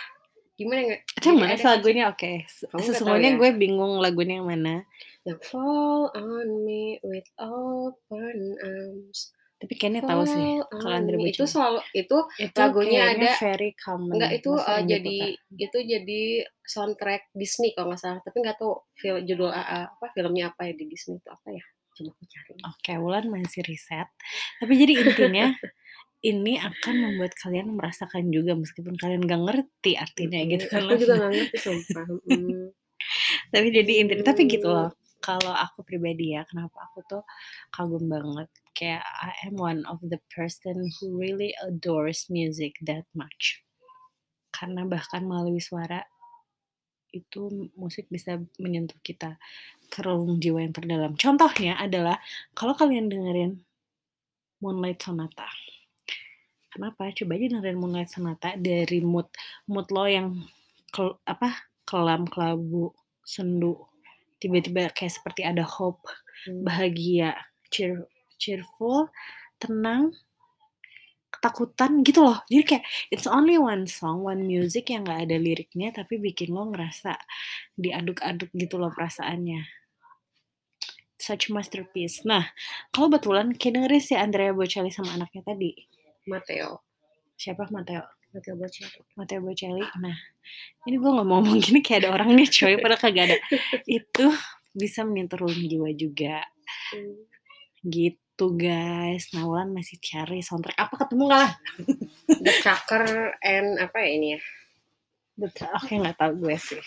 [0.58, 2.04] gimana nggak itu yang jadi mana sih lagunya?
[2.10, 2.32] oke
[2.74, 3.38] nggak sesungguhnya ya?
[3.38, 4.76] gue bingung lagunya yang mana.
[5.22, 9.38] Yang fall on me with open arms.
[9.58, 14.14] Tapi kayaknya tahu sih kalau Andre itu selalu itu itu lagunya ada- very common.
[14.14, 15.66] Enggak itu uh, jadi diputar?
[15.66, 16.22] itu jadi
[16.62, 18.22] soundtrack Disney kalau nggak salah.
[18.22, 21.66] Tapi nggak tahu film judul uh, apa filmnya apa ya di Disney itu apa ya?
[21.98, 22.52] Coba aku cari.
[22.70, 24.10] Oke, Wulan masih riset.
[24.62, 25.50] Tapi jadi intinya
[26.26, 30.82] ini akan membuat kalian merasakan juga meskipun kalian gak ngerti artinya Mm, gitu kan.
[30.90, 32.66] aku juga nggak ngerti sumpah Mm.
[33.54, 34.76] tapi jadi intinya tapi gitu Hmm.
[34.76, 34.92] loh.
[35.18, 37.24] Kalau aku pribadi ya, kenapa aku tuh
[37.74, 38.48] kagum banget.
[38.78, 43.66] Kayak I am one of the person who really adores music that much.
[44.54, 46.06] Karena bahkan melalui suara
[47.10, 49.42] itu musik bisa menyentuh kita
[49.90, 51.14] ke relung jiwa yang terdalam.
[51.18, 52.22] Contohnya adalah
[52.54, 53.52] kalau kalian dengerin
[54.62, 55.50] Moonlight Sonata.
[56.78, 57.10] Kenapa?
[57.10, 59.26] Coba aja dengerin Moonlight Sonata dari mood
[59.66, 60.46] mood lo yang
[60.94, 61.50] kel- apa
[61.90, 62.94] kelam kelabu
[63.26, 63.74] sendu.
[64.38, 66.06] Tiba-tiba kayak seperti ada hope
[66.46, 66.62] Hmm.
[66.62, 67.34] bahagia
[67.74, 68.06] cheer,
[68.38, 69.10] cheerful
[69.58, 70.14] tenang
[71.34, 72.38] ketakutan gitu loh.
[72.46, 76.70] Jadi kayak it's only one song one music yang nggak ada liriknya tapi bikin lo
[76.70, 77.18] ngerasa
[77.74, 79.66] diaduk-aduk gitu loh perasaannya.
[81.18, 82.22] Such masterpiece.
[82.22, 82.46] Nah
[82.94, 85.74] kalau betulan kayak dengerin si Andrea Bocelli sama anaknya tadi
[86.28, 86.84] Matteo
[87.34, 87.66] siapa?
[87.72, 89.00] Matteo Matteo Bocelli.
[89.16, 89.86] Matteo Bocelli.
[89.98, 90.18] Nah
[90.84, 92.76] ini gue nggak mau ngomong gini kayak ada orangnya coy.
[92.78, 93.38] Padahal kagak ada.
[93.90, 94.26] Itu
[94.72, 96.44] bisa menyentuh jiwa juga.
[96.94, 97.24] Hmm.
[97.82, 99.32] gitu guys.
[99.32, 100.76] Nah Wulan masih cari soundtrack.
[100.76, 101.54] Apa ketemu nggak lah?
[102.44, 103.06] The Tracker
[103.40, 104.40] and apa ya ini ya?
[105.38, 106.84] The Tra- oke nggak tahu gue sih.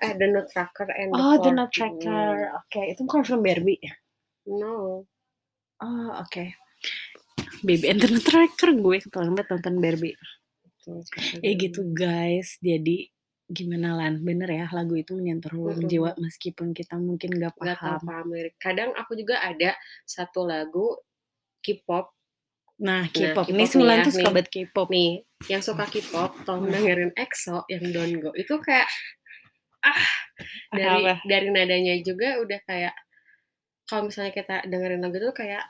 [0.00, 2.58] Eh The Nutcracker and oh The Four- Nutcracker Hmm.
[2.62, 3.82] oke itu bukan film Barbie
[4.48, 5.02] no.
[5.76, 6.54] Oh, oke.
[7.62, 10.16] Baby Internet Tracker gue ketahuan banget nonton Barbie.
[11.42, 13.10] Ya gitu guys, jadi
[13.46, 15.86] gimana Lan, bener ya lagu itu menyentuh Mm-mm.
[15.86, 17.98] jiwa meskipun kita mungkin gak paham.
[18.02, 18.54] paham lirik.
[18.58, 20.98] Kadang aku juga ada satu lagu
[21.62, 22.10] K-pop
[22.76, 23.48] Nah, Nah, K-pop.
[23.48, 24.86] Nih nih Sulan ya, tuh suka banget K-pop.
[24.92, 25.10] nih
[25.48, 28.84] yang suka K-pop tolong dengerin EXO yang Don't Go itu kayak
[29.80, 30.04] ah
[30.74, 31.14] dari Apa?
[31.24, 32.92] dari nadanya juga udah kayak
[33.88, 35.64] kalau misalnya kita dengerin lagu itu kayak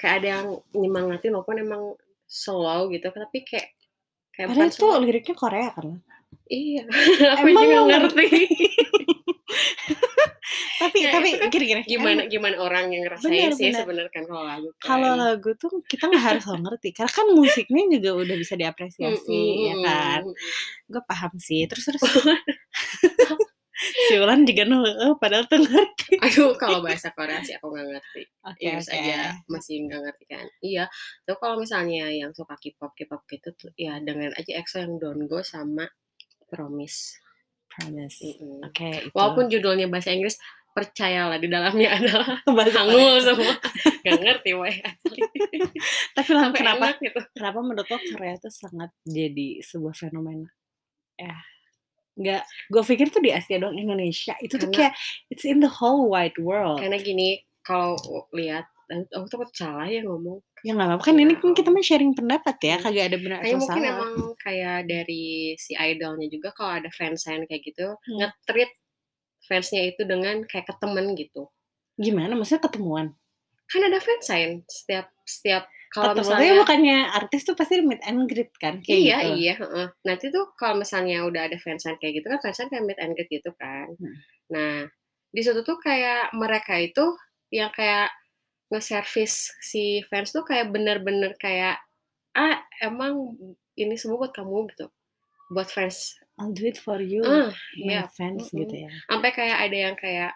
[0.00, 1.82] kayak ada yang nyemangatin walaupun emang
[2.24, 3.68] slow gitu tapi kayak
[4.32, 4.98] kayak Padahal tuh slow.
[4.98, 6.00] liriknya Korea kan.
[6.46, 6.82] Iya
[7.36, 8.24] aku Emang juga ngerti
[10.80, 11.82] Tapi Ya, tapi itu gini-gini.
[11.84, 13.80] gimana gimana orang yang Bener, ngerasain sih bener.
[13.84, 14.86] sebenarnya kan kalau lagu kan.
[14.88, 19.40] Kalau lagu tuh kita nggak harus lo ngerti karena kan musiknya juga udah bisa diapresiasi
[19.60, 19.84] ya Mm-mm.
[19.84, 20.20] kan.
[20.88, 21.60] Gue paham sih.
[21.68, 22.00] Terus terus
[24.10, 24.82] si Ulan juga nuh
[25.22, 26.18] padahal tuh ngerti.
[26.26, 28.22] Aduh, kalau bahasa Korea sih aku nggak ngerti.
[28.42, 28.98] Oke Inggris oke.
[28.98, 30.46] aja masih nggak ngerti kan.
[30.58, 30.84] Iya.
[31.22, 35.24] Tuh kalau misalnya yang suka K-pop, K-pop gitu tuh ya dengerin aja EXO yang Don't
[35.30, 35.86] Go sama
[36.50, 37.22] Promise.
[37.70, 38.18] Promise.
[38.18, 38.66] Mm-mm.
[38.66, 39.14] Oke itu.
[39.14, 40.34] Walaupun judulnya bahasa Inggris,
[40.70, 43.54] percayalah di dalamnya adalah bahasa hangul semua.
[44.02, 45.20] Gak ngerti weh asli.
[46.14, 47.20] Tapi Sampai kenapa enak gitu.
[47.34, 50.50] kenapa menurut lo Korea itu sangat jadi sebuah fenomena?
[51.20, 51.36] Ya,
[52.20, 52.42] nggak.
[52.68, 54.94] Gue pikir tuh di Asia doang Indonesia itu tuh Karena- kayak
[55.32, 56.76] it's in the whole wide world.
[56.78, 57.96] Karena gini, kalau
[58.30, 60.44] lihat, aku takut salah ya ngomong.
[60.60, 61.56] Ya nggak apa-apa kan ini kan Ya.
[61.56, 62.84] kita mah sharing pendapat ya, Hmm.
[62.84, 63.92] kagak ada benar atau mungkin salah.
[63.96, 65.24] emang kayak dari
[65.56, 68.16] si idolnya juga kalau ada fansign kayak gitu, Hmm.
[68.20, 68.68] nge-treat
[69.48, 71.48] fansnya itu dengan kayak ke temen gitu.
[71.96, 72.36] Gimana?
[72.36, 73.16] Maksudnya ketemuan?
[73.66, 78.78] Kan ada fansign setiap setiap kalau misalnya bukannya artis tuh pasti meet and greet kan?
[78.80, 79.30] Kayak iya gitu.
[79.42, 79.86] iya heeh.
[80.06, 83.30] nanti tuh kalau misalnya udah ada fansign kayak gitu kan fansign kayak meet and greet
[83.30, 84.14] gitu kan Hmm.
[84.50, 84.86] nah
[85.30, 87.04] di situ tuh kayak mereka itu
[87.50, 88.10] yang kayak
[88.70, 91.78] nge-service si fans tuh kayak bener-bener kayak
[92.38, 93.34] ah emang
[93.74, 94.86] ini semua buat kamu gitu
[95.54, 97.50] buat fans I'll do it for you, ah
[97.84, 98.60] my iya fans Mm-mm.
[98.64, 98.90] gitu ya.
[99.10, 100.32] sampai kayak ada yang kayak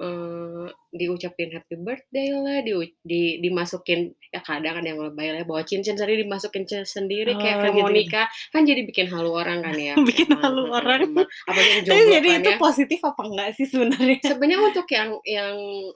[0.00, 5.62] eh, diucapin happy birthday lah di, di dimasukin ya kadang ada yang lebay lah bawa
[5.62, 7.96] cincin sendiri dimasukin cincin sendiri kayak Oh, kayak mau gitu.
[7.96, 11.00] nikah kan jadi bikin halu orang kan ya Bikin Emang, halu emang, orang.
[11.04, 11.28] emang.
[11.46, 14.18] apalagi yang jomblo jadi kan itu ya positif apa enggak sih sebenarnya?
[14.20, 15.54] sebenarnya untuk yang yang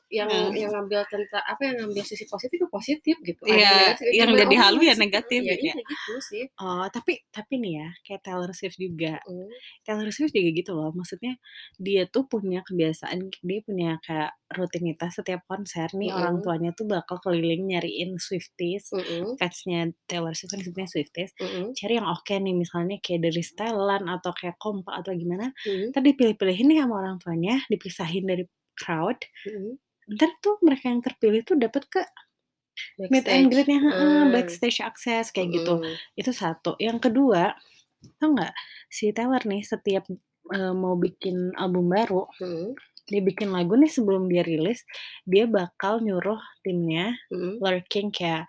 [0.09, 0.55] yang Hmm.
[0.55, 4.46] yang ngambil tentang apa yang ngambil sisi positif itu positif gitu Iya, ya yang jadi
[4.53, 5.74] orang halu ya negatif ya, gitu ya.
[5.74, 9.18] iya gitu sih Oh, tapi tapi nih ya, kayak Taylor Swift juga.
[9.24, 9.48] Hmm.
[9.83, 10.90] Taylor Swift juga gitu loh.
[10.92, 11.35] Maksudnya
[11.76, 14.31] dia tuh punya kebiasaan, dia punya kayak
[14.90, 16.44] rutinitas setiap konser nih orang Mm-mm.
[16.44, 21.94] tuanya tuh bakal keliling nyariin Swifties, Mm-mm, fansnya Taylor Swift kan sebenarnya Swifties, mm-mm, cari
[21.94, 26.66] yang oke nih misalnya kayak dari stylean atau kayak kompak atau gimana, mm-mm, ntar dipilih-pilihin
[26.74, 29.79] nih sama orang tuanya, dipisahin dari crowd, mm-mm.
[30.18, 32.03] ntar tuh mereka yang terpilih tuh dapat ke
[33.12, 34.26] meet and greetnya, Ah.
[34.33, 35.79] backstage access kayak gitu.
[35.79, 35.94] Mm-mm.
[36.18, 36.74] Itu satu.
[36.81, 37.55] Yang kedua,
[38.18, 38.53] tau nggak
[38.88, 40.09] si Taylor nih setiap
[40.50, 42.72] eh, mau bikin album baru, Mm-mm,
[43.11, 44.87] dia bikin lagu nih sebelum dia rilis,
[45.27, 48.46] dia bakal nyuruh timnya mm-mm, lurking kayak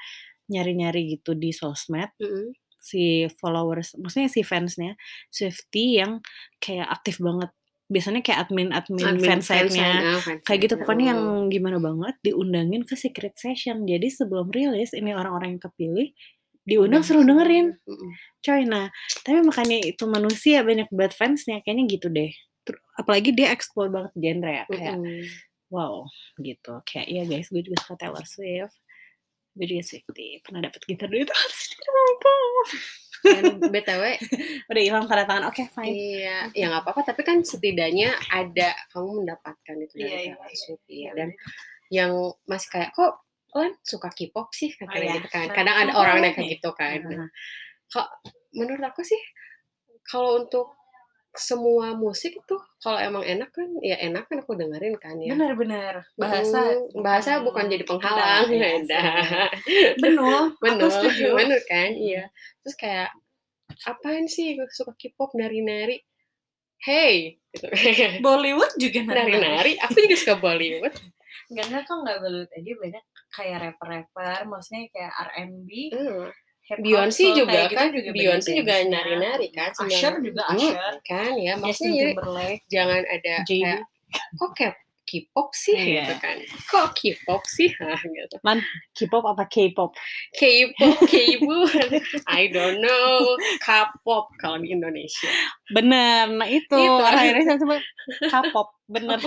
[0.47, 2.53] nyari-nyari gitu di sosmed mm-mm.
[2.77, 4.93] si followers, maksudnya si fansnya
[5.33, 6.21] Swiftie yang
[6.61, 7.49] kayak aktif banget.
[7.91, 10.45] Biasanya kayak admin-admin Admin fansite-nya fansign, ah, fansign.
[10.47, 11.51] kayak gitu pokoknya yang Oh.
[11.51, 13.83] gimana banget diundangin ke secret session.
[13.83, 16.07] Jadi sebelum rilis ini orang-orang yang kepilih
[16.63, 17.75] diundang suruh dengerin.
[18.45, 18.87] Coy, nah,
[19.25, 22.31] tapi makanya itu manusia banyak banget fansnya, kayaknya gitu deh.
[22.97, 25.23] Apalagi dia explore banget genre ya, kayak Mm-mm.
[25.71, 26.03] wow
[26.39, 26.73] gitu.
[26.83, 28.77] Kayak iya guys, gue juga suka Taylor Swift.
[29.51, 31.81] Gue juga Swiftie, pernah dapet gitar dari Taylor Swift.
[32.21, 32.65] Oh.
[33.21, 34.17] Dan btw,
[34.73, 35.93] Udah hilang tanda tangan, oke fine.
[35.93, 37.13] iya, ya nggak apa-apa.
[37.13, 40.57] Tapi kan setidaknya ada kamu mendapatkan itu Iya, dari iya, Taylor iya.
[40.57, 41.09] Swift, iya.
[41.13, 41.29] Dan
[41.93, 42.11] yang
[42.49, 45.15] masih kayak kok Lan suka K-pop sih Oh, kan kayak iya.
[45.19, 45.47] gitu kan.
[45.51, 46.99] Kadang ada oh, orang yang kayak gitu kan.
[47.91, 48.07] Kok
[48.55, 49.19] menurut aku sih
[50.07, 50.71] kalau untuk
[51.31, 55.31] semua musik itu kalau emang enak kan ya enak kan aku dengerin kan ya.
[55.31, 59.01] Benar-benar Mm, bahasa bukan jadi penghalang Iya, beda.
[60.03, 60.41] Benar.
[60.51, 61.25] Aku Bener, setuju.
[61.35, 62.27] bener kan, iya.
[62.61, 63.09] Terus kayak
[63.87, 66.03] apaan sih gue suka K-pop nari-nari?
[66.81, 67.69] Hey, gitu.
[68.25, 69.77] Bollywood juga nari-nari.
[69.79, 70.91] Aku juga suka Bollywood.
[71.47, 76.27] Enggak enggak kok enggak Bollywood aja banyak kayak rapper-rapper, maksudnya kayak R&B, Hmm.
[76.71, 79.69] Beyonce juga gitu kan, juga Beyonce juga nari-nari kan.
[79.75, 80.93] Usher juga Hmm, Usher.
[81.03, 82.61] kan ya, maksudnya jadi Timberlake.
[82.67, 83.79] jangan ada kayak
[84.35, 86.07] kok kayak K-pop sih Iya.
[86.07, 86.37] gitu kan.
[86.71, 87.67] Kok K-pop sih?
[87.75, 88.35] Hah, gitu.
[88.95, 89.91] K-pop apa K-pop?
[90.31, 91.67] K-pop, K-pop,
[92.31, 93.35] I don't know.
[93.59, 95.27] K-pop kalau di Indonesia.
[95.67, 96.95] Bener, nah itu, Itu.
[96.95, 97.83] orang Indonesia sebut
[98.23, 99.19] K-pop, bener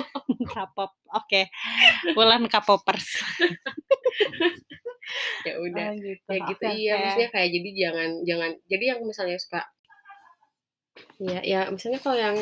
[0.47, 1.41] K-pop, oke
[2.13, 3.21] Bulan K-popers
[5.61, 5.87] udah.
[5.91, 6.29] Oh gitu.
[6.31, 9.63] Ya gitu Oke, iya, maksudnya kayak jadi jangan jangan jadi yang misalnya suka
[11.19, 12.37] ya ya misalnya kalau yang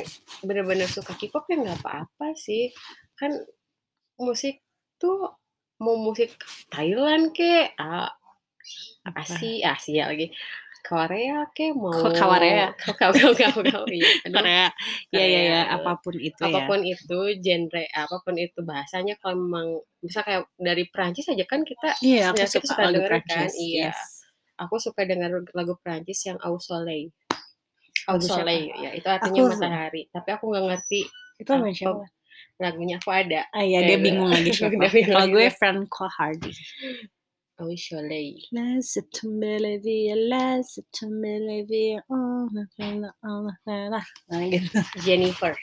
[0.45, 2.73] bener-bener suka K-pop ya nggak apa-apa sih.
[3.17, 3.33] Kan
[4.21, 4.61] musik
[5.01, 5.33] tuh
[5.83, 6.37] mau musik
[6.71, 8.13] Thailand kek, ah,
[9.03, 9.27] Apa?
[9.27, 10.31] Asia, Asia lagi.
[10.83, 12.75] Korea kek, mau Korea?
[12.75, 13.85] Kau kau kau kau
[14.27, 14.67] Korea.
[15.09, 16.51] Ya ya ya, apa pun itu ya.
[16.51, 19.67] apa pun itu genre apa pun itu bahasanya kalau memang
[19.99, 23.09] bisa kayak dari Perancis aja kan kita Iya, aku sebenarnya kita suka suka lagu kan
[23.23, 23.55] Prancis.
[23.55, 24.01] iya Yes.
[24.55, 27.15] aku suka dengar lagu Perancis yang Au Soleil
[28.05, 28.19] Au?
[28.19, 31.01] Soleil ya itu artinya Aku- matahari tapi aku nggak ngerti
[31.39, 31.71] Itu Apa?
[31.71, 32.05] siapa?
[32.59, 34.75] lagunya aku ada Ah iya, dia bingung lagi siapa.
[34.83, 35.47] Kalau gue.
[35.53, 36.51] Franco Hardy.
[37.63, 40.59] Au Soleil La septembre la vie, la
[41.63, 42.65] vie, oh la
[42.99, 44.03] la la la la.
[44.29, 44.79] Nah gitu.
[45.07, 45.55] Jennifer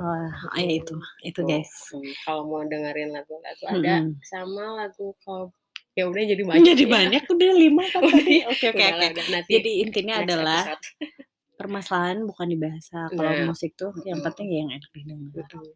[0.00, 1.68] Oh, itu, itu guys.
[1.92, 4.16] Hmm, kalau mau dengerin lagu-lagu ada Mm-mm.
[4.24, 5.52] sama lagu kalau
[5.92, 6.90] ya udah jadi banyak Jadi ya.
[6.96, 8.36] banyak udah lima kan tadi.
[8.48, 9.06] Oke oke oke.
[9.44, 10.84] Jadi intinya adalah episode.
[11.60, 13.12] permasalahan bukan di bahasa.
[13.12, 13.52] Kalau Nah.
[13.52, 15.28] musik tuh yang penting ya yang enak didengar.
[15.36, 15.68] Mhm.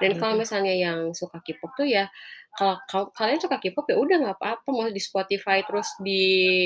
[0.00, 0.42] Dan kalau Gitu.
[0.46, 2.06] misalnya yang suka K-pop tuh ya
[2.50, 6.22] kalau kalau kalian suka K-pop ya udah nggak apa-apa mau di Spotify terus di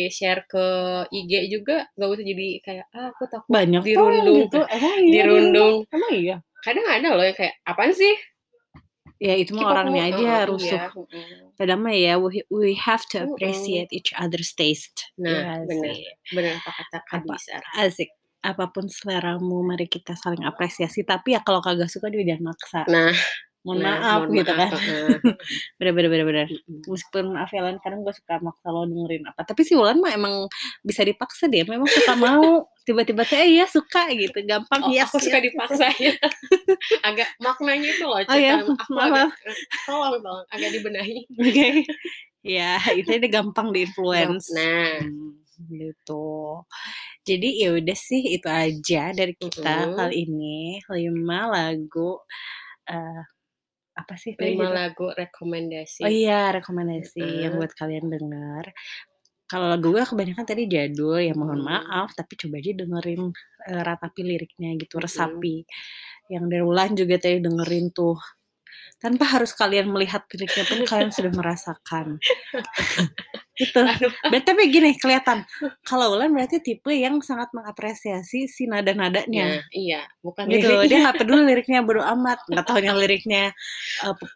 [0.08, 0.64] share ke
[1.12, 4.60] IG juga nggak usah jadi kayak ah aku takut Banyak dirundung gitu.
[4.64, 5.12] Emang iya.
[5.12, 6.36] dirundung Emang iya.
[6.64, 8.14] kadang ada loh yang kayak apaan sih
[9.22, 10.74] Ya itu mah orangnya aja eh, rusuh.
[11.08, 11.48] iya.
[11.54, 15.14] Padahal mah ya we, we have to appreciate each other's taste.
[15.16, 16.04] nah bener sih.
[16.34, 17.22] bener apa kata?
[17.22, 18.10] Bisa Asik.
[18.44, 21.00] Apa pun seleramu, mari kita saling apresiasi.
[21.00, 22.80] Tapi ya kalau kagak suka juga jangan maksa.
[22.86, 23.16] nah
[23.64, 24.80] Mohon nah, maaf mohon gitu maaf, kan.
[25.80, 26.46] Bener bener bener bener.
[26.84, 29.40] Meskipun maaf ya Lan, kadang gue suka maksa lo dengerin apa.
[29.40, 30.52] Tapi si Wulan mah emang
[30.84, 31.64] bisa dipaksa dia.
[31.64, 32.68] Memang suka mau.
[32.84, 34.36] Tiba-tiba tuh eh ya suka gitu.
[34.44, 35.48] Gampang Oh, yes, aku suka yes.
[35.48, 36.12] dipaksa ya.
[37.08, 39.32] agak maknanya itu loh Oh ya, aku maaf, agak maaf.
[39.48, 39.56] eh,
[39.88, 41.18] tolong tolong agak dibenahi.
[41.40, 41.68] Oke.
[42.44, 44.52] ya, itu gampang di-influence.
[44.52, 45.40] Nah, Hmm,
[45.72, 46.60] gitu.
[47.28, 49.96] Jadi ya udah sih itu aja dari kita Mhm.
[49.96, 50.76] kali ini.
[50.92, 52.20] Lima lagu
[52.90, 53.22] eh
[54.00, 56.02] apa sih lima lagu rekomendasi.
[56.02, 57.60] Oh iya, rekomendasi yang Heeh.
[57.60, 58.64] buat kalian dengar.
[59.50, 61.66] Kalau lagu gue kebanyakan tadi jadul, ya mohon Mhm.
[61.66, 63.22] maaf, tapi coba aja dengerin
[63.70, 65.64] eh, ratapi liriknya gitu, resapi.
[66.32, 68.16] Yang dari Wulan juga tadi dengerin tuh.
[68.98, 72.16] Tanpa harus kalian melihat liriknya pun kalian sudah merasakan.
[73.60, 73.80] gitu.
[74.30, 75.44] Berarti tapi gini kelihatan.
[75.84, 79.60] Kalau Wulan berarti tipe yang sangat mengapresiasi si nada-nadanya.
[79.60, 80.66] nah, iya, bukan Gitu.
[80.66, 80.88] liriknya.
[80.88, 82.38] Dia nggak peduli liriknya bodo amat.
[82.50, 83.52] Nggak tahu yang liriknya
[84.02, 84.34] pe-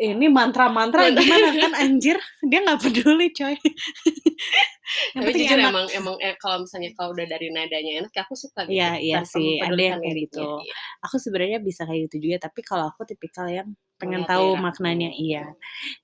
[0.00, 1.20] ini mantra-mantra Mantra.
[1.20, 2.16] gimana kan anjir.
[2.40, 3.56] Dia nggak peduli coy.
[5.14, 5.70] yang Tapi jujur enak.
[5.70, 8.74] emang emang eh, kalau misalnya kalau udah dari nadanya enak, ya aku suka gitu.
[8.74, 9.50] Iya, iya tanpa sih.
[9.60, 10.46] Ada yang kayak gitu.
[10.64, 10.74] Iya.
[11.04, 13.68] Aku sebenarnya bisa kayak gitu juga, tapi kalau aku tipikal yang
[14.00, 14.64] pengen tahu daerah.
[14.64, 15.44] maknanya iya.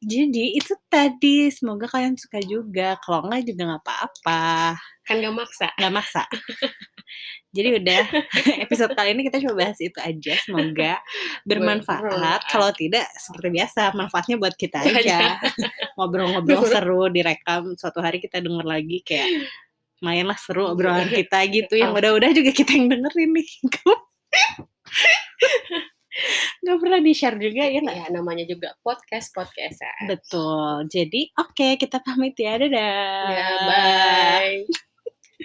[0.05, 3.01] Jadi itu tadi semoga kalian suka juga.
[3.01, 4.77] Kalau enggak juga nggak apa-apa.
[5.09, 5.67] Kan gak maksa.
[5.81, 6.23] nggak maksa.
[7.57, 8.03] Jadi udah
[8.65, 10.35] episode kali ini kita coba bahas itu aja.
[10.45, 11.01] Semoga
[11.49, 12.41] bermanfaat.
[12.53, 15.01] Kalau tidak seperti biasa manfaatnya buat kita Aja.
[15.01, 15.19] aja.
[15.97, 19.49] Ngobrol-ngobrol seru direkam suatu hari kita denger lagi kayak
[20.05, 21.81] lumayan lah seru obrolan kita gitu.
[21.81, 23.49] Yang udah-udah juga kita yang dengerin nih.
[26.65, 27.97] Gak pernah di-share juga ya nggak?
[27.97, 30.09] Ya, namanya juga podcast podcastan.
[30.09, 30.89] Betul.
[30.89, 32.57] Jadi oke kita pamit ya.
[32.57, 33.29] Dadah.
[33.31, 34.86] Ya, bye.